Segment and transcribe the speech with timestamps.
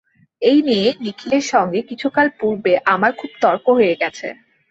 [0.41, 4.27] এই নিয়ে নিখিলের সঙ্গে কিছুকাল পূর্বে আমার খুব তর্ক হয়ে গেছে।